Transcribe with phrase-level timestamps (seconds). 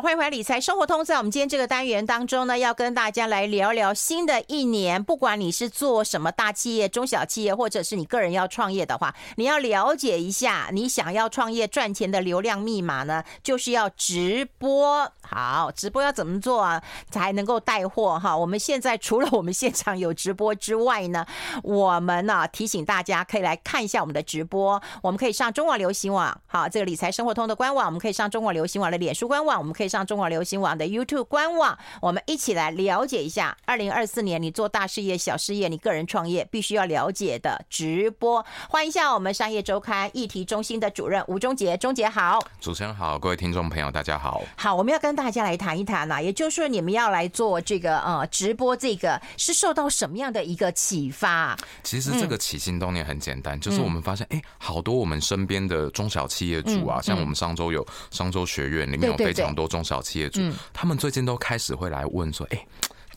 [0.00, 1.04] 欢迎回来理财生活通。
[1.04, 15.12] 在我们今天这个单元当中呢，要跟大家来聊聊新的一年，不管你是做什么大企业、中小企业，或者是你个人要创业的话，你要了解一下，你想要创业赚钱的流量密码呢，就是要直播。
[15.20, 16.62] 好，直播要怎么做？
[16.62, 18.34] 啊，才能够带货哈？
[18.34, 21.26] 我们现在除了我们现场有直播之外呢，
[21.62, 24.80] 我们呢提醒大家可以来看一下我们的直播。
[25.02, 38.44] 我们可以上中网流行网，好，这个理财生活通的官网，我们可以上中网流行网的脸书官网，我们可以上中广流行网的 YouTube 官网，我们一起来了解一下，二零二四年你做大事业、小事业，你个人创业必须要了解的直播。
[38.68, 44.42] 欢迎一下我们商业周刊议题中心的主任吴中杰，中杰好，主持人好，各位听众朋友大家好。
[44.56, 51.58] 好，我们要跟大家来谈一谈呐，也就是说你们要来做这个呃直播，这个是受到什么样的一个启发？
[51.82, 60.40] 其实这个起心动念很简单，就是我们发现哎、欸，好多我们身边的中小企业主啊，像我们商周有商周学院里面有非常多中小企业主。
[60.72, 62.66] 他们最近都开始会来问说：“哎。”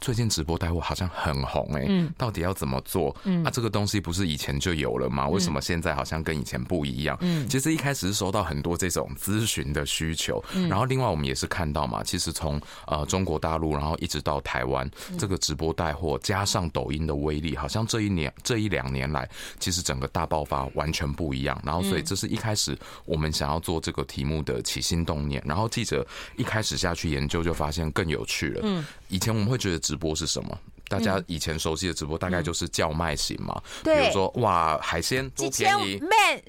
[0.04, 3.16] 最近直播带货好像很红哎、欸，到底要怎么做？
[3.46, 5.30] 啊，这个东西不是以前就有了吗？
[5.30, 7.18] 为什么现在好像跟以前不一样？
[7.48, 21.58] 其实一开始是收到很多这种咨询的需求，然后另外我们也是看到嘛，其实从呃中国大陆，然后一直到台湾，这个直播带货加上抖音的威力，好像这一年这一两年来，其实整个大爆发完全不一样。
[21.64, 25.42] 然后所以这是一开始我们想要做这个题目的起心动念。
[25.46, 28.60] 然后记者一开始下去研究，就发现更有趣了。
[28.66, 30.58] 嗯，以前我们会觉得直播是什么？
[30.90, 36.00] 大家以前熟悉的直播大概就是叫卖型嘛，比如说哇海鲜多便宜，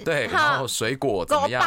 [0.05, 1.63] 对，然后水果怎么样？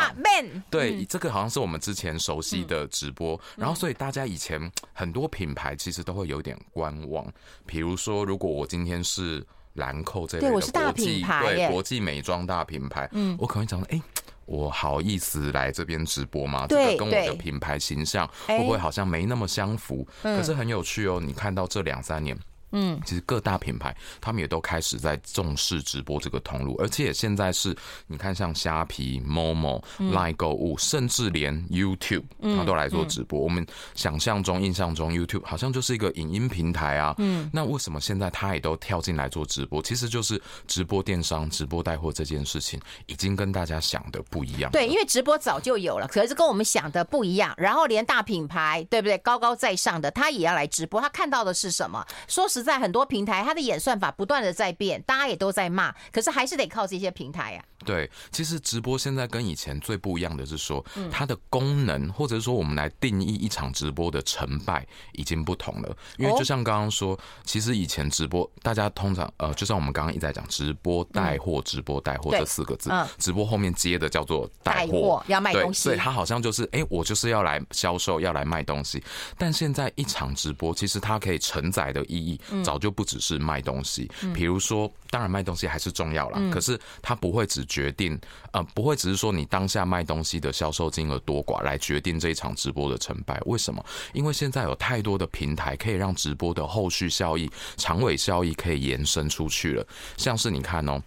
[0.69, 3.39] 对，这个好像是我们之前熟悉的直播。
[3.56, 7.25] 然后所以大家以前很多品牌其实都会有点观望，
[7.66, 14.00] 比如说如果我今天是兰蔻这类的国际对国际美妆大品牌，嗯，我可能讲哎。
[14.48, 16.66] 我好意思来这边直播吗？
[16.67, 20.08] 这个跟我的品牌形象会不会好像没那么相符？
[20.23, 22.36] 可是很有趣哦，你看到这两三年。
[22.71, 27.75] 嗯，其实各大品牌他们也都开始在重视直播这个通路，而且现在是
[28.07, 32.23] 你看像虾皮、Momo、Line 购物，甚至连 YouTube，
[32.57, 33.39] 它都来做直播。
[33.39, 37.16] 我们想象中、印象中，YouTube 好像就是一个影音平台啊。
[37.19, 39.81] 嗯，那为什么现在它也都跳进来做直播？
[39.81, 44.72] 其实就是直播电商、直播带货这件事情已经跟大家想的不一样。
[44.72, 47.53] 对，因为直播早就有了，可是跟我们想的不一样。
[47.57, 49.17] 然后连大品牌，对不对？
[49.19, 52.06] 高高在上的他也要来直播，他看到的是什么？
[52.27, 57.63] 说实在，很多平台它的演算法不断的在变，大家也都在骂，可是还是得靠这些平台呀。
[57.85, 65.95] 对，其实直播现在跟以前最不一样的是说，它的功能或者是说我们来定义一场直播的成败已经不同了。
[66.18, 79.01] 因为就像刚刚说，其实以前直播大家通常呃，就像我们刚刚一直在讲直播带货、直播带货这四个字，直播后面接的叫做带货，要卖东西，所以它好像就是哎，我就是要来销售，要来卖东西。
[79.38, 88.19] 但现在一场直播，其实它可以承载的意义早就不只是卖东西，比如说，当然卖东西还是重要啦，可是它不会只决定，
[88.52, 93.41] 呃，不会只是说你当下卖东西的销售金额多寡来决定这一场直播的成败。
[93.46, 93.84] 为什么？
[94.13, 99.86] 因为现在有太多的平台可以让直播的后续效益、长尾效益可以延伸出去了。
[100.18, 101.02] 像是你看哦。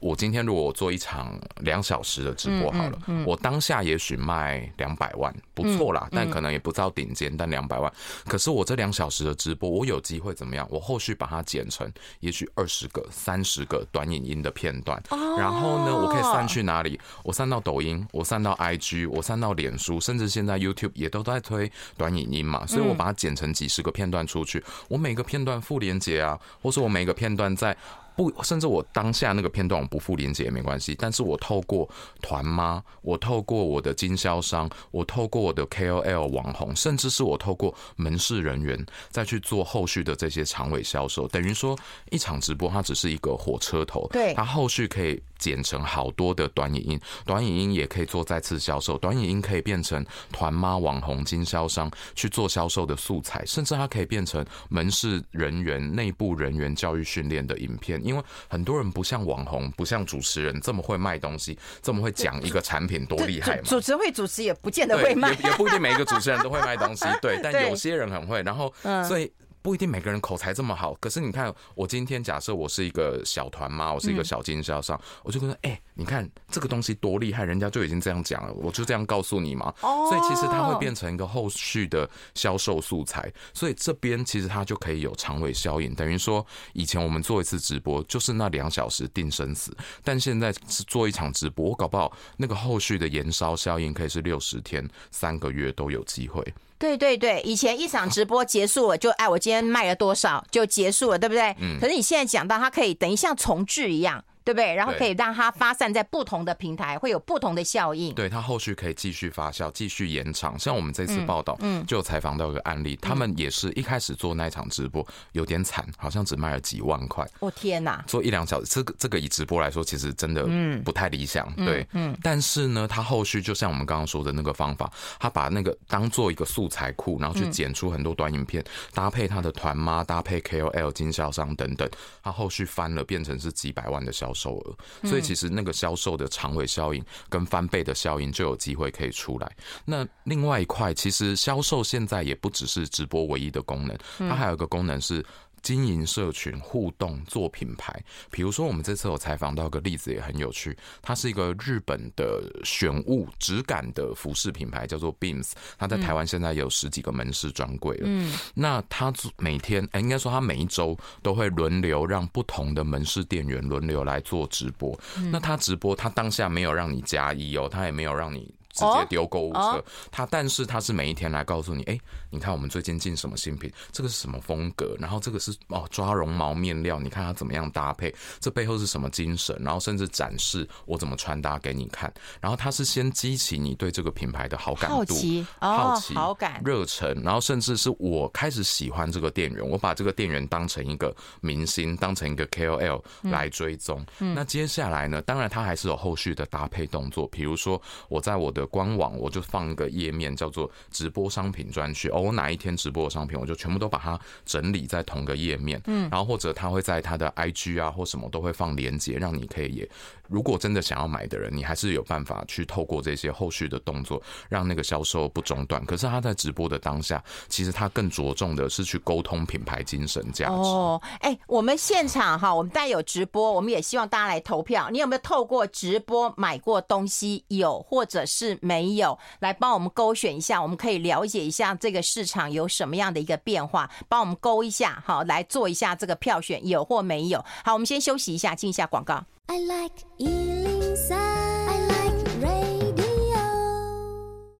[0.00, 7.92] 我今天如果我做一场两小时的直播好了，我当下也许卖两百万，不错啦，但可能也不到顶尖，但两百万。
[8.24, 10.66] 可是我这两小时的直播，我有机会怎么样？
[10.70, 11.90] 我后续把它剪成
[12.20, 15.02] 也许二十个、三十个短影音的片段，
[15.38, 16.98] 然后呢，我可以散去哪里？
[17.22, 22.66] 我散到抖音，我散到 IG，我散到脸书，甚至现在 YouTube 也都在推短影音嘛。
[22.66, 27.76] 所以我把它剪成几十个片段出去，我每个片段附连接啊，或是我每个片段在。
[28.20, 31.88] 不，甚至我当下那个片段我不附链接也没关系，但是我透过
[32.20, 41.74] 团妈，我透过我的经销商，我透过我的 KOL 网红，甚至是我透过门市人员再去做后续的这些长尾销售，等于说
[42.10, 57.98] 一场直播它只是一个火车头，对，它后续可以剪成好多的短影音，短影音也可以做再次销售，短影音可以变成团妈网红经销商去做销售的素材，甚至它可以变成门市人员内部人员教育训练的影片。
[58.10, 63.62] 因为很多人不像网红，不像主持人这么会卖东西，这么会讲一个产品多厉害嘛。
[63.64, 67.06] 主持人会主持也不见得会卖，也也不一定每一个主持人都会卖东西。
[67.22, 68.42] 对， 但有些人很会。
[68.42, 68.74] 然后，
[69.06, 69.30] 所以。
[69.62, 79.72] 不一定每个人口才这么好，可是你看，我今天假设我是一个小团妈，我是一个小经销商，我就跟他说，哎，你看这个东西多厉害，人家就已经这样讲了，我就这样告诉你嘛。
[79.80, 96.42] 所以其实它会变成一个后续的销售素材，所以这边其实它就可以有长尾效应，等于说以前我们做一次直播就是那两小时定生死，但现在是做一场直播，我搞不好那个后续的延烧效应可以是六十天、三个月都有机会。
[96.80, 101.54] 对对对，以前一场直播结束了就哎，我今天卖了多少就结束了，对不对？
[101.60, 101.78] 嗯。
[101.78, 104.24] 可是你现在讲到它可以等于像重置一样。
[104.50, 104.74] 对不对？
[104.74, 108.12] 然后可以让它发散在不同的平台，会有不同的效应。
[108.14, 110.58] 对，它后续可以继续发酵，继续延长。
[110.58, 117.24] 像我们这次报道，嗯，就有采访到一个案例，他们也是一开始做那一场直播有点惨，好像只卖了几万块。
[117.38, 118.02] 我天哪！
[118.08, 120.44] 做一两小时，这个这个以直播来说，其实真的
[120.84, 121.48] 不太理想。
[121.54, 122.16] 对，嗯。
[122.24, 131.88] 但是呢，他后续就像我们刚刚说的那个方法，他把那个当做一个素材库，然后去剪出很多短影片，搭配他的团妈，搭配 KOL 经销商等等，
[132.20, 135.08] 他后续翻了，变成是几百万的销售额。
[135.08, 139.56] 所以其实那个销售的长尾效应跟翻倍的效应就有机会可以出来。
[139.84, 145.24] 那另外一块，其实销售现在也不只是直播唯一的功能，它还有一个功能是。
[145.62, 158.04] 经营社群互动做品牌，比如说我们这次有采访到个例子也很有趣，它是一个日本的选物质感的服饰品牌，叫做 Beams，它在台湾现在有十几个门市专柜了。
[158.06, 164.98] 嗯，那它每天，哎，应该说它每一周都会轮流让不同的门市店员轮流来做直播。
[165.30, 168.52] 那它直播，它当下没有让你加一哦，它也没有让你。
[168.72, 171.98] 直接丢购物车，他但是他是每一天来告诉你，哎，
[172.30, 194.04] 你看我们最近进什么新品，这个是什么风格，然后这个是哦抓绒毛面料，你看它怎么样搭配，这背后是什么精神，然后甚至展示我怎么穿搭给你看，然后他是先激起你对这个品牌的好感度、好奇、好奇、好感、热忱，然后甚至是我开始喜欢这个店员，我把这个店员当成一个明星，当成一个 KOL 来追踪。
[194.18, 198.59] 那接下来呢，当然他还是有后续的搭配动作，比如说我在我的。
[198.66, 202.08] 官网我就放一个页面叫做直播商品专区。
[202.08, 209.90] 哦，我哪一天直播的商品，我就全部都把它整理在同个页面，嗯，然后或者他会在他的 IG 啊或什么都会放链接，让你可以也
[210.30, 215.84] 如果真的想要买的人，你还是有办法去透过这些后续的动作，让那个销售不中断。
[215.84, 220.52] 可是他在直播的当下，其实他更着重的是去沟通品牌精神价值。
[220.52, 224.88] 哦，哎，我们现场哈，我们带有直播，我们也希望大家来投票。
[224.90, 227.44] 你有没有透过直播买过东西？
[227.48, 228.56] 有，或者是？
[228.62, 237.44] 没有，来帮我们勾选一下，我们可以了解一下这个市场有什么样的一个变化，帮我们勾一下，好，来做一下这个票选，有或没有。
[237.64, 239.24] 好，我们先休息一下，进一下广告。
[239.52, 241.39] I like eating Sound.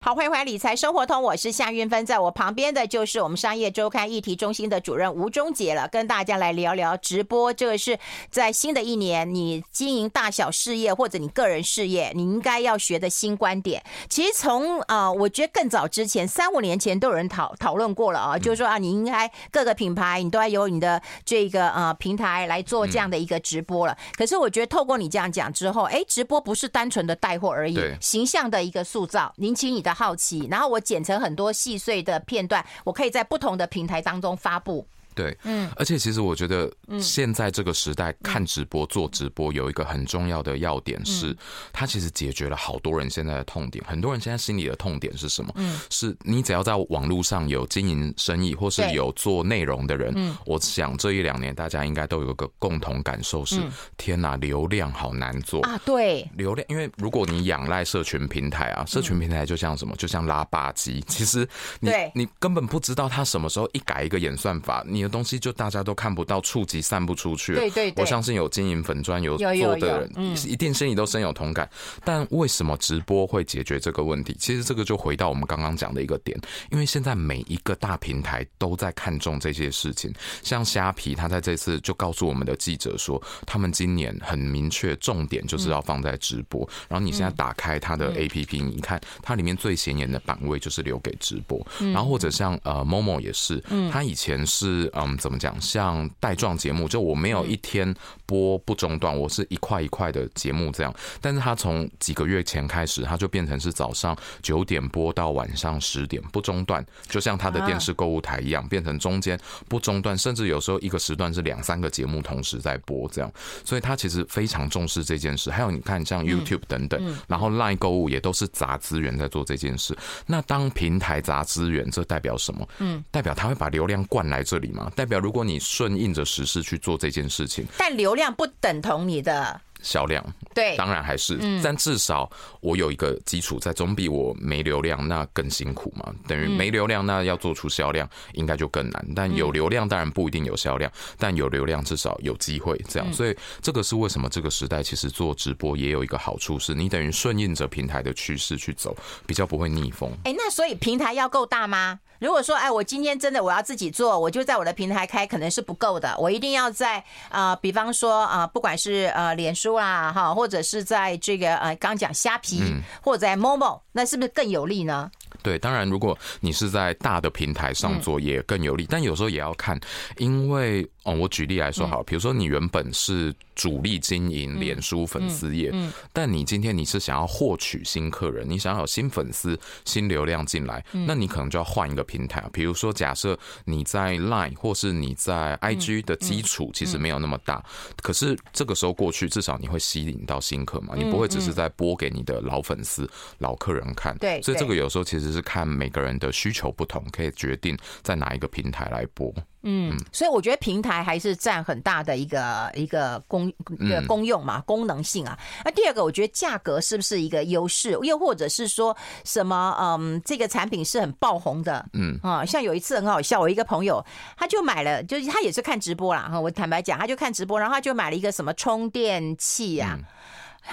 [0.02, 7.52] 好，欢迎回来《理财生活通》，我是夏云芬，在我旁边的就是我们商业周刊议题中心的主任吴中杰了，跟大家来聊聊直播。
[7.52, 7.98] 这个是
[8.30, 13.84] 在新的一年，你经营大小事业或者你个人事业，你应该要学的新观点。
[14.08, 23.94] 其实从呃，我觉得更早之前，三五年前都有人讨讨论过了啊，就是说啊，你应该各个品牌你都要有你的这个呃平台来做这样的一个直播了。
[24.16, 29.90] 可是我觉得透过你这样讲之后，哎，直播不是单纯的带货而已，形象的一个塑造，引起你的。
[30.00, 34.86] 好奇，然后我剪成很多细碎的片段，我可以在不同的平台当中发布。
[35.20, 41.36] 对，嗯，而且其实我觉得，现在这个时代看直播、做直播有一个很重要的要点是，
[41.74, 43.84] 它其实解决了好多人现在的痛点。
[43.86, 45.52] 很多人现在心里的痛点是什么？
[45.56, 53.60] 嗯，是你只要在网络上有经营生意，或是有做内容的人，嗯，我想这一两年大家应该都有个共同感受是：
[53.98, 55.78] 天哪，流量好难做啊！
[55.84, 59.94] 对，流量，因为如果你仰赖社群平台啊，社群平台就像什么？
[59.96, 61.46] 就像拉霸机，其实
[61.80, 65.09] 你你根本不知道它什么时候一改一个演算法，你。
[65.10, 67.54] 东西就大家都看不到，触及散不出去。
[67.54, 71.68] 对对对，我相信有经营粉砖有做的人，一定心里都深有同感。
[72.04, 74.36] 但为什么直播会解决这个问题？
[74.38, 76.38] 其实这个就回到我们刚刚讲的一个点，
[76.70, 80.12] 因为现在每一个大平台都在看重这些事情。
[80.42, 86.68] 像虾皮，他在这次就告诉我们的记者说，他们今年很明确重点就是要放在直播。
[86.88, 91.66] 然后你现在打开他的 APP，你看它里面最显眼的版位就是留给直播。
[91.78, 94.89] 然后或者像呃 Momo 也是，他以前是。
[94.94, 95.58] 嗯，怎么讲？
[95.60, 97.94] 像带状节目，就我没有一天
[98.26, 100.94] 播不中断，我是一块一块的节目这样。
[101.20, 113.32] 但是他从几个月前开始，他就变成是早上九点播到晚上十点不中断，就像他的电视购物台一样，变成中间不中断，甚至有时候一个时段是两三个节目同时在播这样。
[113.64, 115.50] 所以他其实非常重视这件事。
[115.50, 119.96] 还有你看，像 YouTube 等等，然后 Line 购物也都是砸资源在做这件事。
[120.26, 122.68] 那当平台砸资源，这代表什么？
[122.78, 124.90] 嗯，代表他会把流量灌来这里吗？
[124.96, 129.60] 代表如果你顺应着时事去做这件事情，但流量不等同你的。
[129.82, 130.22] 销量
[130.54, 136.12] 对，当然还是，但至少我有一个基础在，总比我没流量那更辛苦嘛。
[136.28, 139.06] 等于没流量，那要做出销量应该就更难。
[139.16, 143.10] 但有流量当然不一定有销量，但有流量至少有机会这样。
[143.10, 148.94] 所以这个是为什么这个时代其实做直播也有一个好处，是你等于顺应着平台的趋势去走，
[149.26, 150.12] 比较不会逆风。
[150.24, 151.98] 哎，那所以平台要够大吗？
[152.20, 156.14] 如果说哎，我今天真的我要自己做，我就在我的平台开，可能是不够的。
[156.18, 156.98] 我一定要在
[157.30, 165.10] 啊、呃，比方说啊、呃，不管是呃脸书啦哈，或者是在这个呃刚讲虾皮，嗯、或者在 Momo，那是不是更有利呢？
[165.42, 168.86] 对，当然，如果你是在大的平台上做，也更有利。
[168.88, 169.78] 但有时候也要看，
[170.18, 175.72] 因为哦，我举例来说好，比如说你原本是主力经营脸书粉丝页，
[176.12, 182.44] 但你今天你是想要获取新客人，你想要有新粉丝、新流量进来，那你可能就要换一个平台。
[182.52, 187.64] 比如说，假设你在 Line 或是你在 IG 的基础其实没有那么大，
[188.02, 194.16] 可是这个时候过去，至少你会吸引到新客嘛，你不会只是在播给你的老粉丝、老客人看。
[194.18, 195.29] 对，所以这个有时候其实。
[195.30, 199.32] 只是看每个人的需求不同，可以决定在哪一个平台来播。
[199.62, 205.38] 嗯，所以我觉得平台还是占很大的一个一个功一个功用嘛，功能性啊。
[205.64, 207.90] 那第二个，我觉得价格是不是一个优势？
[208.02, 209.76] 又或者是说什么？
[209.78, 211.86] 嗯，这个产品是很爆红的。
[211.92, 214.04] 嗯啊，像有一次很好笑，我一个朋友
[214.36, 216.28] 他就买了，就是他也是看直播啦。
[216.32, 220.00] 哈，我坦白讲，他就看直播，然后他就买了一个什么充电器呀、啊。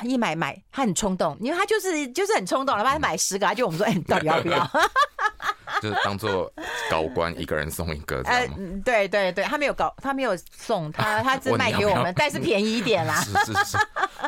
[0.04, 4.70] 一买买，他很冲动，因为他就是就是很冲动，然后他买十个，他就我们说，哎、欸，你到底要不要？
[5.82, 6.52] 就是当做
[6.90, 8.48] 高官一个人送一个，呃，
[8.84, 13.22] 对对对，他没有高，他没有送他， 他只卖给我们，要要但是便宜一点啦。
[13.46, 13.78] 是是是。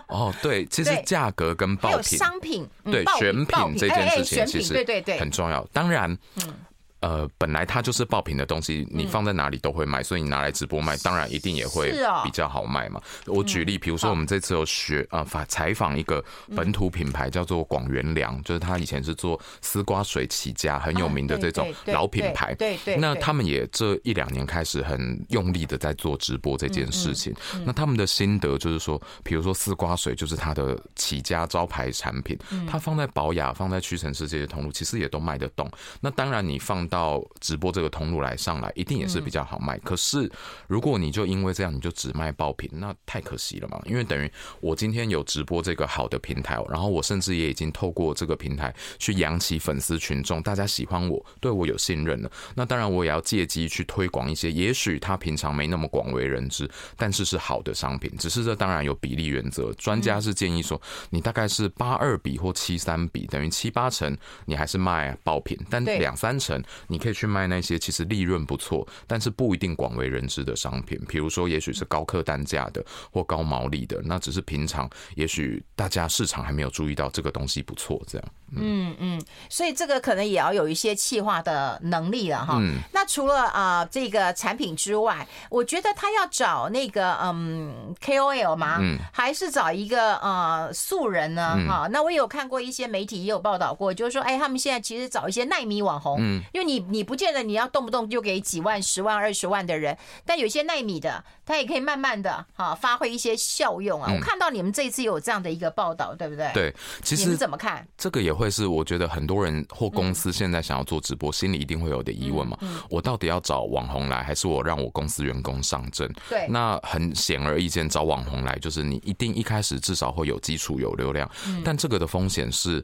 [0.08, 5.66] 哦，对，其实价格跟爆品，商品，对选品这件事情其实对对对很重要。
[5.74, 6.12] 当然，
[6.44, 6.54] 嗯。
[7.02, 11.94] 呃，本来它就是爆品的东西，你放在哪里都会卖，所以你拿来直播卖，当然一定也会
[12.26, 13.02] 比较好卖嘛。
[13.26, 16.22] 我举例，比如说我们这次有学啊，访采访一个
[16.54, 22.54] 本土品牌叫做广元粮，就是他以前是做丝瓜水起家很有名的这种老品牌。
[22.56, 22.98] 对对。
[22.98, 27.34] 那他们也这一两年开始很用力的在做直播这件事情。
[27.64, 32.38] 那他们的心得就是说，比如说丝瓜水就是他的起家招牌产品，
[32.70, 35.72] 它放在宝雅、放在屈臣氏这些通路，其实也都卖得动。
[36.02, 36.89] 那当然你放。
[36.90, 39.78] 到直播这个通路来上来，一定也是比较好卖。
[39.80, 40.30] 可是
[40.68, 43.80] 如果你就因为这样，你就只卖爆品，那太可惜了嘛。
[43.86, 44.30] 因为等于
[44.60, 52.32] 我今天有直播这个好的平台，然后我甚至也已经透过这个平台去养起粉丝群众，大家喜欢我，对我有信任了。
[52.56, 58.12] 那当然我也要借机去推广一些，也许他平常没那么广为人知，但是是好的商品。
[58.18, 60.82] 只是这当然有比例原则，专家是建议说，
[61.12, 66.62] 你大概是八二比或七三比，等于七八成你还是卖爆品，但两三成。
[66.88, 78.28] 你可以去卖那些其实利润不错，但是不一定广为人知的商品，比如说也许是高客单价的或高毛利的，那只是平常也许大家市场还没有注意到这个东西不错，这样。
[78.56, 82.58] 嗯嗯，所以这个可能也要有一些企划的能力了哈。
[82.60, 82.80] 嗯。
[82.92, 88.78] 那除了啊这个产品之外，我觉得他要找那个嗯 KOL 吗？
[88.82, 88.98] 嗯。
[89.14, 91.58] 还是找一个呃素人呢？
[91.68, 91.88] 哈。
[91.92, 99.96] 那我有看过一些媒体也有报道过，就是说，哎，他们现在其实找一些耐米网红，嗯，因为你你不见得你要动不动就给几万、十万、二十万的人，
[100.26, 104.12] 但有些耐米的，他也可以慢慢的哈发挥一些效用啊。
[104.12, 106.50] 我看到你们这一次有这样的一个报道，对不对？
[106.54, 107.88] 对，其实你们怎么看？
[107.96, 108.40] 这个也。
[108.40, 112.58] 会是我觉得很多人或公司现在想要做直播，心里一定会有点疑问嘛。
[112.90, 116.10] 我到底要找网红来，还是我让我公司员工上阵？
[116.30, 121.30] 对，那很显而易见，找网红来就是你一定一开始至少会有基础有流量，
[121.66, 122.82] 但这个的风险是。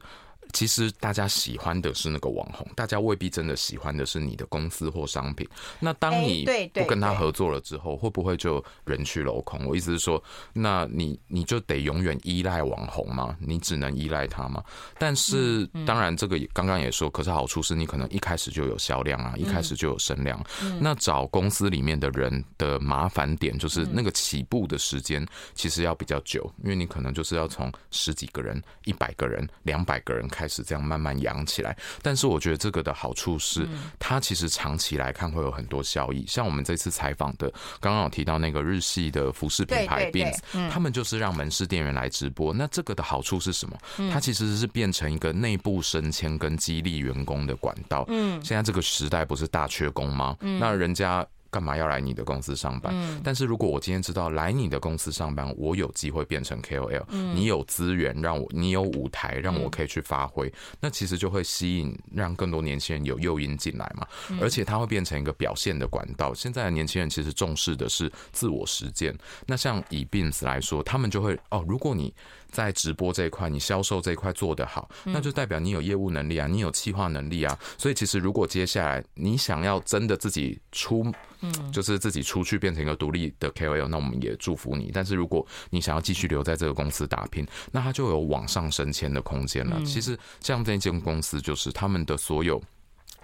[0.56, 5.46] 其实大家喜欢的是那个网红，大家未必真的喜欢的是你的公司或商品。
[5.78, 9.66] 那当你不跟他合作了之后，会不会就人去楼空？
[9.66, 10.22] 我意思是说，
[10.54, 13.36] 那你你就得永远依赖网红吗？
[13.38, 14.64] 你只能依赖他吗？
[14.98, 20.42] 但是当然，这个刚刚也说，可是好处是你可能一开始就有销量啊，一开始就有声量。
[20.80, 30.26] 那找公司里面的人的麻烦点就是那个起步的时间其实要比较久，因为你可能就是要从十几个人、一百个人、两百个人。
[30.28, 33.66] 开始这样慢慢养起来，但是我觉得这个的好处是，
[33.98, 36.24] 它其实长期来看会有很多效益。
[36.26, 37.50] 像我们这次采访的，
[37.80, 40.38] 刚刚有提到那个日系的服饰品牌 Beams，
[40.70, 42.52] 他们就是让门市店员来直播。
[42.52, 43.76] 那这个的好处是什么？
[44.12, 48.04] 它其实是变成一个内部升迁跟激励员工的管道。
[48.08, 50.36] 嗯，现在这个时代不是大缺工吗？
[50.40, 51.26] 那人家。
[51.56, 52.94] 干嘛要来你的公司上班？
[53.24, 64.06] 但是如果我今天知道来你的公司上班，我有机会变成 KOL，你有资源让我，你有舞台让我可以去发挥，那其实就会吸引让更多年轻人有诱因进来嘛。
[64.38, 66.34] 而且它会变成一个表现的管道。
[66.34, 69.16] 现在的年轻人其实重视的是自我实践。
[69.46, 72.12] 那像以 Beams 来说，他们就会哦，如果你。
[72.56, 77.58] 在直播这一块，你销售这一块做得好，那就代表你有业务能力啊，你有企划能力啊。
[77.76, 81.04] 所以其实如果接下来你想要真的自己出，
[81.42, 84.90] 嗯，就是自己出去变成一个独立的 KOL，那我们也祝福你。
[84.94, 89.78] 但是如果你想要继续留在这个公司打拼，那他就有往上升迁的空间了。
[89.84, 92.62] 其实像这间公司，就是他们的所有。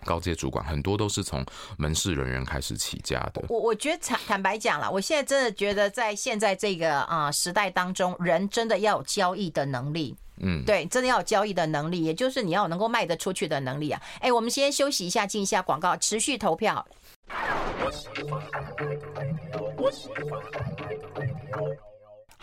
[0.05, 1.45] 高阶主管，很多都是从
[1.77, 3.43] 门市人员开始起家的。
[3.49, 10.17] 我我觉得坦坦白讲了，我现在真的觉得在现在这个啊时代当中，人真的要有交易的能力。
[10.45, 14.03] 嗯，对，真的要有交易的能力，也就是你要能够卖得出去的能力啊。
[14.19, 16.85] 哎，我们先休息一下，进一下广告，持续投票。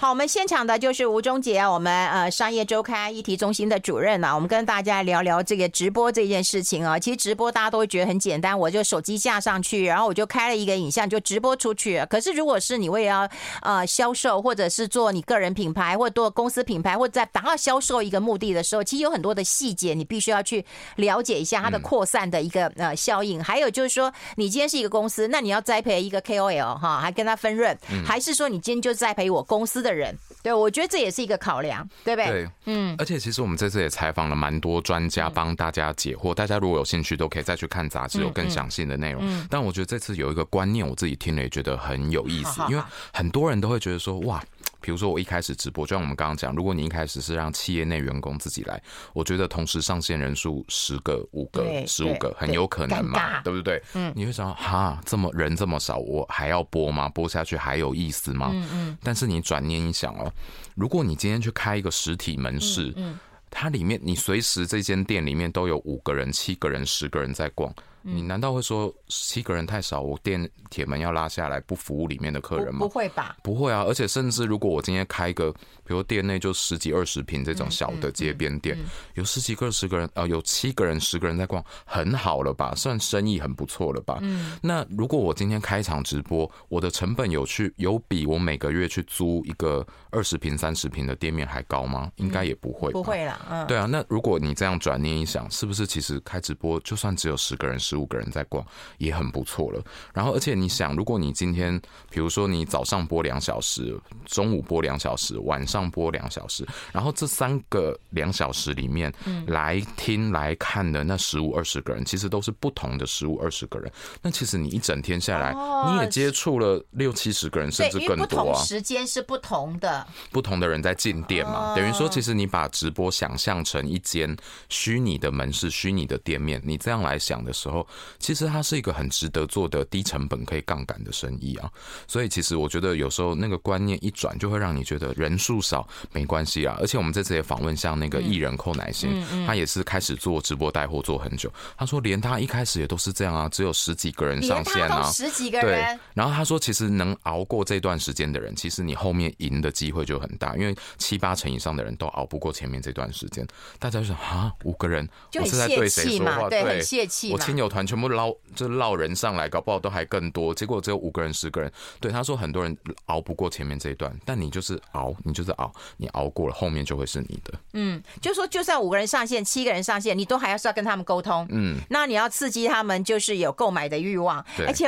[0.01, 6.97] 好，我们现场的就是吴中杰，我们呃商业周刊议题中心的主任啊，我们跟大家聊聊这个直播这件事情啊。
[6.97, 12.01] 其实直播大家都会觉得很简单，我就手机架上去，然后我就开了一个影像就直播出去。
[12.09, 13.29] 可是如果是你为了
[13.61, 20.63] 呃销售，或者是做你个人品牌，或者做公司品牌，或者在达到销售一个目的的时候，其实有很多的细节你必须要去
[20.95, 23.43] 了解一下它的扩散的一个呃效应。
[23.43, 29.88] 还有就是说，你今天是一个公司，那你要栽培一个 KOL 哈，还跟他分润，还是说你今天就栽培我公司的？
[29.89, 32.31] 的人，对，我觉得这也是一个考量，对不对？
[32.31, 32.95] 对，嗯。
[32.99, 36.33] 而且其实我们这次也采访了蛮多专家，帮大家解惑。
[36.33, 39.47] 大家如果有兴趣，都可以再去看杂志，有更详细的内容。
[39.49, 44.43] 但我觉得这次有一个观念，我自己听了也觉得很有意思，因为很多人都会觉得说，哇。
[44.81, 48.81] 比如说我一开始直播，就像我们刚刚讲，如果你一开始是让企业内员工自己来，
[49.13, 53.81] 我觉得同时上线人数十个、五个、十五个，很有可能嘛，对不对？
[53.93, 57.09] 嗯，你会想哈，这么人这么少，我还要播吗？
[57.09, 58.51] 播下去还有意思吗？
[58.53, 58.97] 嗯嗯。
[59.03, 60.31] 但是你转念一想哦，
[60.75, 63.17] 如果你今天去开一个实体门市，嗯，
[63.49, 67.73] 它里面你随时这间店里面都有五个人、七个人、十个人在逛。
[68.01, 70.01] 你难道会说七个人太少？
[70.01, 72.79] 我店铁门要拉下来，不服务里面的客人吗？
[72.79, 73.35] 不会吧？
[73.43, 73.83] 不会啊！
[73.87, 78.77] 而且甚至如果我今天开一个，比如店内就十几二十平这种小的街边店，
[79.15, 82.73] 有十几个、二十个人，呃，有七个人、十个人在逛，很好了吧？
[82.73, 84.19] 算生意很不错了吧？
[84.21, 84.57] 嗯。
[84.61, 92.09] 那如果我今天开场直播，我的成本有去有比我每个月去租一个二十平、三十平的店面还高吗？
[92.15, 92.91] 应该也不会。
[92.93, 93.45] 不会啦。
[93.49, 93.67] 嗯。
[93.67, 97.77] 对啊，那如果你这样转念一想，是不是其实开直播就算只有十个人？
[97.89, 98.63] 十五个人在逛
[98.99, 99.81] 也很不错了。
[100.13, 101.81] 然后，而且你想，如果你今天，
[102.11, 109.11] 比如说你早上播两小时，中午播两小时，晚上播两小时，然后这三个两小时里面，
[109.47, 113.91] 来听来看的那十五二十个人，其实都是不同的十五二十个人。
[114.21, 115.51] 那其实你一整天下来，
[115.89, 118.63] 你也接触了六七十个人，甚至更多啊。
[118.63, 124.35] 时间是不同的，不同的人在进店嘛，等于说，其实你把直播想象成一间
[124.69, 127.78] 虚拟的门市、虚拟的店面，你这样来想的时候。
[128.19, 131.69] 其实它是一个很值得做的低成本可以杠杆的生意啊，
[132.07, 136.77] 所以其实我觉得有时候那个观念一转，就会让你觉得人数少没关系啊。
[136.79, 141.51] 而且我们这次也访问像那个艺人寇乃馨，他也是开始做直播带货做很久。
[141.77, 145.95] 他说连他一开始也都是这样啊，只有十几个人上线啊，十几个人。
[145.95, 145.99] 对。
[146.13, 153.47] 然后他说，其实能熬过这段时间的人，其实你后面赢的机会就很大，因为七八成以上的人都熬不过前面这段时间。
[153.77, 156.49] 大家就想啊，五个人，我是在对谁说话？
[156.49, 157.31] 对，很泄气。
[157.31, 158.09] 我亲友团全部。
[158.09, 160.51] 捞就捞人上来，搞不好都还更多。
[160.51, 161.71] 结果只有五个人、十个人。
[161.99, 167.53] 对他说，很多人熬不过前面这一段，但你就是熬，你就是熬，你熬过了，后面就会是你的。
[167.73, 171.45] 嗯，就说就算五个人上线、七个人上线，你都还要是要跟他们沟通。
[171.51, 174.43] 嗯，那你要刺激他们，就是有购买的欲望。
[174.57, 174.87] 对，而且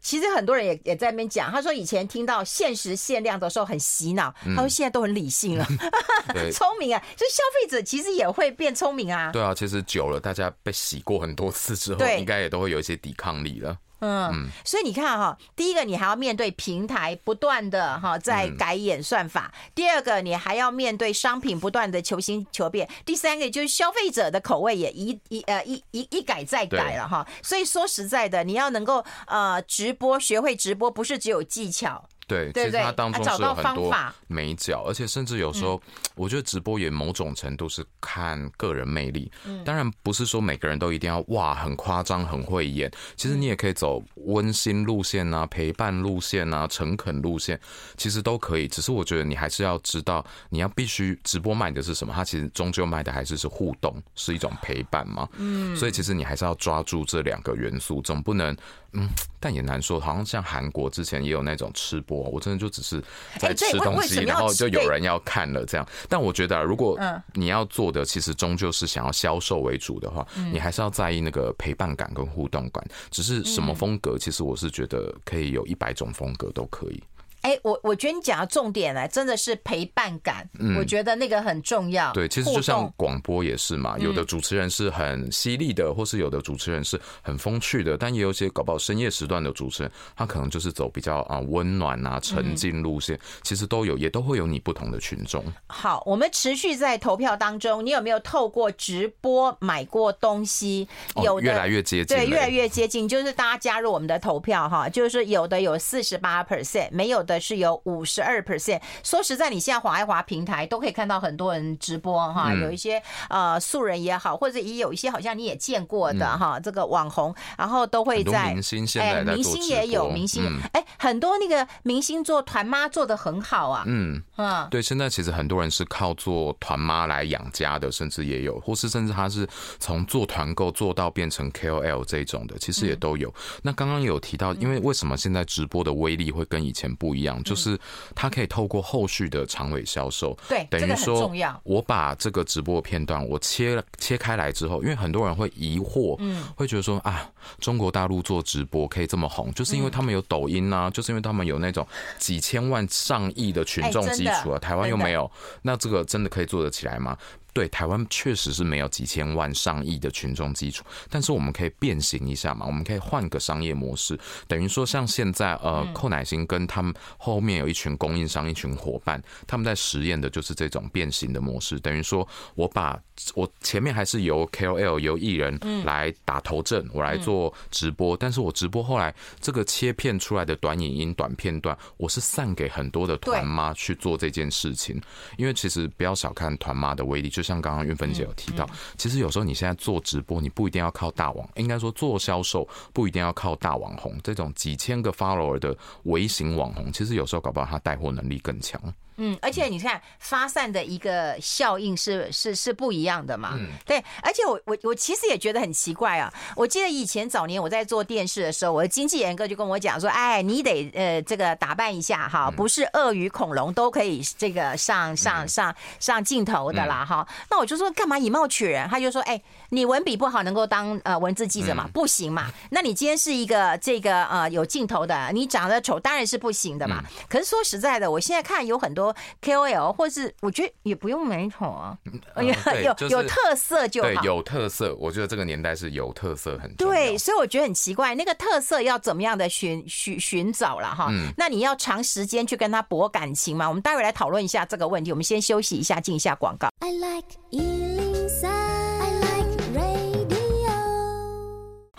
[0.00, 5.66] 其实很多人也也在那边讲，他说以前听到限时限量的时候很洗脑，他说现在都很理性了
[6.52, 7.02] 聪明啊！
[7.18, 9.30] 所以消费者其实也会变聪明啊。
[9.32, 13.76] 对啊，其实久了，大家被洗过很多次之后，对应该也都会有一些抵抗力了。
[14.04, 27.24] 嗯，所以你看哈，第一个你还要面对平台不断的哈在改演算法，第二个你还要面对商品不断的求新求变，第三个就是消费者的口味也一一呃一一一改再改了哈。
[27.44, 32.08] 所以说实在的，你要能够呃直播学会直播，不是只有技巧。
[32.32, 33.94] 对，其实它当中是有很多
[34.26, 35.80] 美角，而且甚至有时候，
[36.14, 39.30] 我觉得直播也某种程度是看个人魅力。
[39.64, 47.58] 当然不是说每个人都一定要哇很夸张很会演，其实你也可以走温馨路线啊、陪伴路线啊、诚恳路线，
[47.96, 48.66] 其实都可以。
[48.66, 55.28] 只是我觉得你还是要知道，你要必须直播卖的是什么，它其实终究卖的还是是互动，是一种陪伴嘛。
[55.36, 58.56] 嗯，所以其实你还是要抓住这两个元素，总不能。
[58.94, 59.08] 嗯，
[59.40, 63.02] 但也难说，好像像韩国之前也有那种吃播，我真的就只是
[63.38, 65.86] 在吃东西，然后就有人要看了这样。
[66.08, 66.98] 但我觉得，如果
[67.34, 72.84] 你要做的其实终究是想要销售为主的话，你还是要在意那个陪伴感跟互动感。
[73.10, 77.02] 只是什么风格，其实我是觉得可以有一百种风格都可以。
[77.42, 80.48] 哎，我我觉得你讲的重点呢，真的是陪伴感。
[80.58, 82.12] 嗯，我觉得那个很重要。
[82.12, 93.18] 对，其实就像广播也是嘛，有的主持人是很犀利的，或是有的主持人是很风趣的，但也有一些搞不好深夜时段的主持人，他可能就是走比较啊温暖啊沉静路线。
[93.42, 95.44] 其实都有，也都会有你不同的群众。
[95.66, 100.86] 好，我们持续在投票当中，你有没有透过直播买过东西？
[101.22, 107.31] 有的，越来越接近，对，越来越接近，就是大家加入我们的投票哈，就是有的有四十八 percent，没有的。
[107.40, 108.80] 是有五十二 percent。
[109.02, 120.42] 说实在，你现在滑一滑平台，都可以看到很多人直播哈，有一些呃素人也好，或者也有一些好像你也见过的哈，这个网红，然后都会在明星现在明星也有明星，
[120.72, 123.84] 哎，很多那个明星做团妈做的很好啊。
[123.86, 133.32] 嗯嗯，对，现在其实很多人是靠做团妈来养家的，甚至也有，或是甚至他是从做团购做到变成 KOL 这种的，其实也都有。
[133.62, 137.21] 那刚刚有提到，因为为什么现在直播的威力会跟以前不一样？
[137.22, 137.78] 一样，就是
[138.14, 141.30] 它可以透过后续的长尾销售，对，等于说，
[141.62, 147.30] 我把这个直播片段我切切开来之后，因为很多人会疑惑，嗯，会觉得说啊，
[147.60, 151.86] 中国大陆做直播可以这么红，就是因为他们有抖音啊，就是因为他们有那种
[152.18, 155.30] 几千万、上亿的群众基础啊，台湾又没有，
[155.62, 157.16] 那这个真的可以做得起来吗？
[157.54, 172.98] 对，台湾确实是没有几千万、上亿的群众基础，但是我们可以变形一下嘛，我们可以换个商业模式，等于说像现在呃，寇乃馨跟他们后面有一群供应商、一群伙伴，他们在实验的就是这种变形的模式，等于说我把
[173.34, 184.98] 我前面还是由 KOL 由艺人来打头阵，我来做直播，但是我直播后来这个切片出来的短影音、短片段，我是散给很多的团妈去做这件事情，
[185.36, 187.41] 因为其实不要小看团妈的威力，就。
[187.42, 188.64] 就像刚刚云芬姐有提到，
[188.96, 198.80] 其实有时候你现在做直播，你不一定要靠大网，应该说做销售不一定要靠大网红，这种几千个 follower 的微型网红，其实有时候搞不好他带货能力更强。
[199.24, 203.50] 嗯，而且你看发散的一个效应是是是不一样的嘛。
[203.56, 206.32] 嗯，对，而且我我我其实也觉得很奇怪啊。
[206.56, 218.88] 我记得以前早年我在做电视的时候，我的经纪人哥就跟我讲说：“哎，你得呃这个打扮一下哈，不是鳄鱼恐龙都可以这个上上上上镜头的啦哈。”那我就说干嘛以貌取人？
[218.88, 221.88] 他就说：“哎，你文笔不好能够当呃文字记者嘛？
[221.94, 222.50] 不行嘛。
[222.70, 227.04] 那你今天是一个这个呃有镜头的，你长得丑当然是不行的嘛。
[227.28, 229.11] 可是说实在的，我现在看有很多。
[229.12, 231.96] 说 KOL，或是我觉得也不用美丑啊，
[232.36, 234.08] 有有有特色就好。
[234.08, 236.94] 对，有特色，我觉得这个年代是有特色很重要。
[236.94, 241.08] 对，所以我觉得很奇怪，那个特色要怎么样的寻寻寻找了哈？
[241.10, 243.68] 嗯那你要长时间去跟他博感情吗？
[243.68, 245.10] 我们待会来讨论一下这个问题。
[245.10, 246.68] 我们先休息一下，进一下广告。
[246.80, 247.28] I like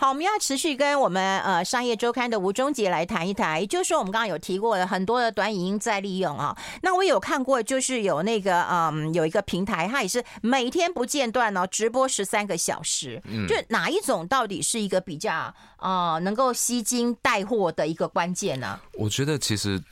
[0.04, 6.54] 好，我们要持续跟我们呃商业周刊的吴中杰来谈一谈，也就是说我们刚刚有提过的很多的短影音在利用啊。
[6.82, 13.18] 那我有看过，就是有那个嗯有一个平台，它也是每天不间断哦直播十三个小时。
[13.24, 15.54] 嗯，就哪一种到底是一个比较啊、
[16.12, 18.78] 呃、能够吸金带货的一个关键呢？
[18.98, 19.82] 我觉得其实。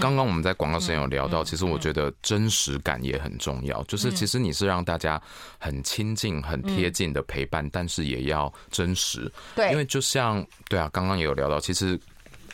[0.00, 3.82] 刚刚我们在广告时间有聊到，其实我觉得真实感也很重要。
[3.84, 5.20] 就是其实你是让大家
[5.58, 9.30] 很亲近、很贴近的陪伴，但是也要真实。
[9.56, 11.98] 对，因为就像对啊，刚刚也有聊到，其实。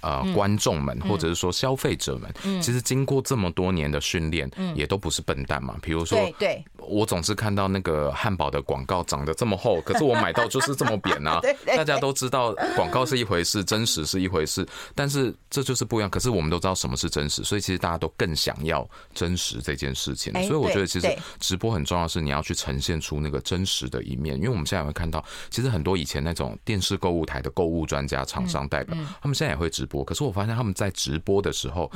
[0.00, 5.76] 呃，观众们或者是说消费者们，其实经过这么多年的训练，也都不是笨蛋嘛。
[5.82, 11.40] 比如说，对，我总是看到那个汉堡的广告长得这么厚， 可是我买到就是这么扁啊。
[11.76, 16.10] 大家都知道广告是一回事，真实是一回事，但是这就是不一样。
[16.10, 20.32] 可是我们都知道什么是真实，所以其实大家都更想要真实这件事情。
[20.44, 30.04] 所以我觉得其实直播很重要是你要去呈现出那个真实的一面，因为我们现在会看到，其实很多以前那种电视购物台的购物专家、厂商代表，他们现在也会直播。
[30.04, 31.90] 可是我发现他们在直播的时候，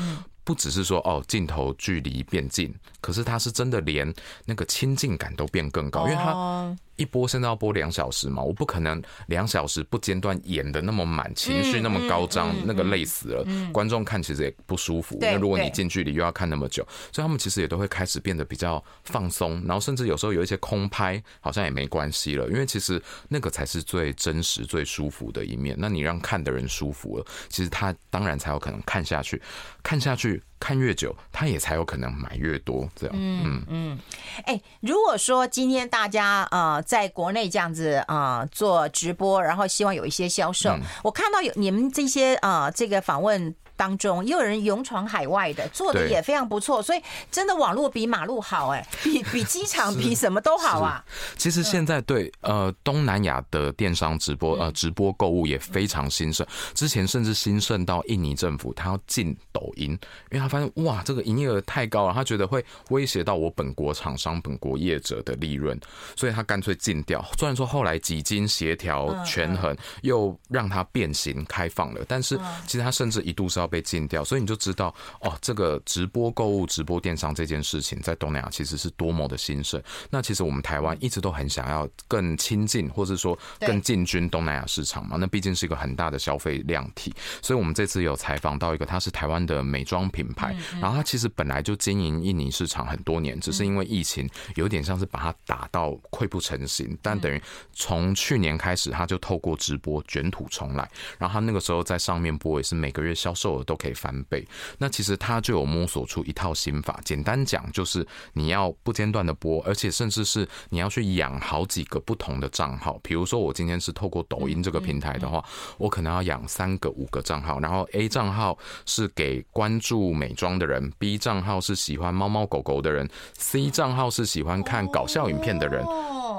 [0.50, 4.12] 不只是说哦镜头距离变近，可是他是真的连
[4.46, 6.76] 那个亲近感都变更高，因为他。
[6.96, 15.16] 一播现在要播两小时嘛，我不可能两小时不间断演的那么满，情绪那么高涨，那个累死了，观众看其实也不舒服。
[15.18, 25.74] 那如果你近距离又要看那么久，所以他们其实也都会开始变得比较放松，然后甚至有时候有一些空拍，好像也没关系了，因为其实那个才是最真实、最舒服的一面。
[25.78, 29.40] 那你让看的人舒服了，其实他当然才有可能看下去，
[29.82, 30.42] 看下去。
[30.60, 33.16] 看越久，他也才有可能买越多，这样。
[33.18, 33.98] 嗯嗯，
[34.44, 43.54] 哎、欸，如果说今天大家呃在国内这样子啊、呃、做直播，然后希望有一些销售，嗯、我看到有你们这些啊、呃、这个访问。
[43.80, 46.82] 当中，也有人勇闯海外的，做的也非常不错。
[46.82, 51.02] 所以真的网络比马路好，哎， 比比机场比什么都好啊。
[51.38, 59.92] 其实现在对呃东南亚的电商直播呃直播购物也非常兴盛，之前甚至兴盛到印尼政府他要禁抖音，
[60.30, 65.80] 因为他发现哇这个营业额太高了，他觉得会威胁到我本国厂商、本国业者的利润，
[66.14, 67.24] 所以他干脆禁掉。
[67.38, 74.22] 虽然说后来几经协调权衡，又让它变形开放了，但是其实它甚至一度是要被禁掉。
[74.22, 79.82] 所以你就知道哦，这个直播购物、直播电商这件事情在东南亚其实是多么的兴盛。
[80.10, 85.16] 那其实我们台湾一直都很想要更亲近，或是说更进军东南亚市场嘛。
[85.16, 97.40] 那毕竟是一个很大的消费量体，所以我们这次有采访到一个，他是台湾的美妆品牌，然后他其实本来就经营印尼市场很多年，只是因为疫情有点像是把它打到溃不成形，但等于
[97.72, 104.46] 从去年开始，他就透过直播卷土重来，然后他那个时候在上面播也是每个月销售额都可以翻倍。
[104.78, 112.98] 那其实他就有摸索出一套心法，简单讲就是你要不间断的播，而且甚至是你要去养好几个不同的账号。
[113.02, 115.44] 比如说我今天是透过抖音这个平台的话，
[115.78, 125.84] 我可能要养三个、五个账号，然后 A 账号是给关注美妆的人，B 账号是喜欢猫猫狗狗的人，C 账号是喜欢看搞笑影片的人。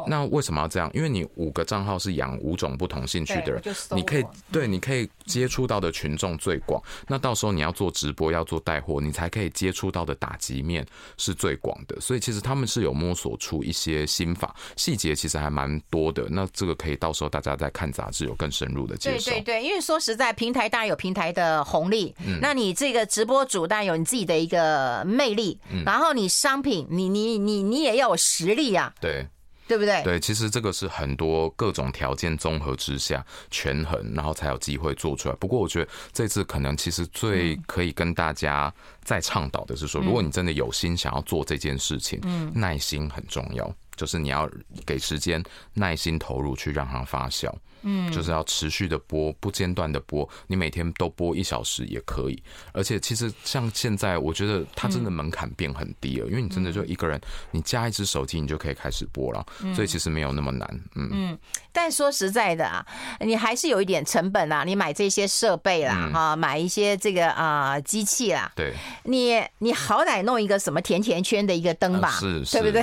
[0.07, 0.89] 那为什么要这样？
[0.93, 3.61] 因为你五个账号是养五种不同兴趣的人，
[3.95, 6.81] 你可以对，你可以接触到的群众最广。
[7.07, 10.85] 那到时候你要做直播，要做带货，你才可以接触到的打击面
[11.17, 11.99] 是最广的。
[11.99, 16.27] 所以其实他们是有摸索出一些心法，细节其实还蛮多的。
[16.29, 19.31] 那这个可以到时候大家在看杂志有更深入的介绍。
[19.31, 29.25] 对对对，因为说实在，平台当然有平台的红利，嗯，那你这个直播主当然有你自己的一个魅力，嗯，然后你商品，你你你你也要有实力啊，对。
[29.71, 30.03] 对不对？
[30.03, 35.35] 对，其实这个是很多各种条件综合之下权衡，然后才有机会做出来。
[35.35, 44.49] 不过我觉得这次可能其实最可以跟大家再倡导的是说，如果你真的有心想要做这件事情，嗯，耐心很重要，就是你要
[44.85, 45.41] 给时间、
[45.73, 47.49] 耐心投入去让它发酵。
[47.83, 52.43] 嗯，就是要持续的播，不间断的播，你每天都播一小时也可以。
[52.73, 57.19] 而且其实像现在，我觉得它真的门槛变很低了，因为你真的就一个人，
[57.51, 60.67] 你加一只手机，你就可以开始播了，所以其实没有那么难。
[60.95, 61.39] 嗯嗯。
[61.73, 62.85] 但说实在的啊，
[63.21, 68.73] 你还是有一点成本啊，你买这些设备啦，哈，买一些这个啊机器啦，对，
[69.05, 72.81] 你你好歹弄一个什么甜甜圈的一个灯吧，是，对不对？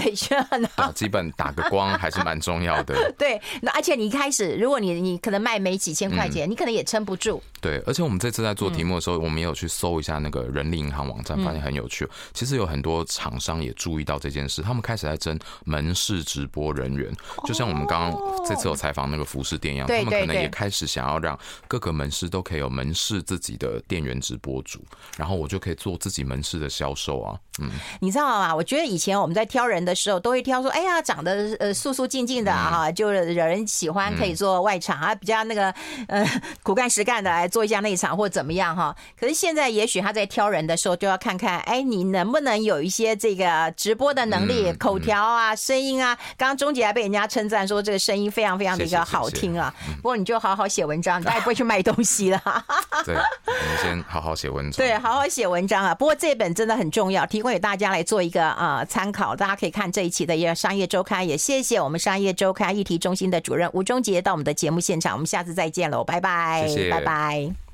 [0.94, 3.12] 基本打个光还是蛮重要的。
[3.18, 7.42] 对，那而且你一开始，如果你你你可能卖没几千块钱，嗯、你可能也撑不住。
[7.60, 12.08] 对，而且我们这次在做题目的时候，我们也有去搜一下那个人力银行网站，发现很有趣。
[12.32, 17.12] 其实有很多厂商也注意到这件事，他们开始在争门市直播人员。
[17.44, 24.80] 就像我们刚刚这次有采访那个服饰店一样，他们可能也开始想要让各个门市都可以有门市自己的店员直播主，
[25.16, 27.38] 然后我就可以做自己门市的销售啊。
[27.60, 28.54] 嗯，你知道吗？
[28.54, 35.74] 我觉得以前我们在挑人的时候，都会挑说，哎呀，长得呃素素净净的啊，就惹人喜欢，可以做外场啊，比较那个
[36.06, 36.24] 呃
[36.62, 38.94] 苦干实干的来做一下内场或怎么样哈。
[39.18, 46.16] 可是现在也许他在挑人的时候，就要看看，哎，你能不能有一些这个直播的能力，口条啊，声音啊。
[46.36, 49.74] 刚刚钟杰还被人家称赞说这个声音非常非常的一个好听啊。
[49.96, 52.40] 不过你就好好写文章，你大概不会去卖东西了。
[53.04, 54.76] 对，我们先好好写文章。
[54.86, 55.92] 对，好好写文章啊。
[55.92, 57.48] 不过这本真的很重要，提供。
[57.48, 67.37] 给大家来做一个啊参考，大家可以看这一期的一个商业周刊，也谢谢我们商业周刊议题中心的主任吴中杰到我们的节目现场，我们下次再见喽，拜拜，谢谢，拜拜。
[67.38, 67.58] Okay.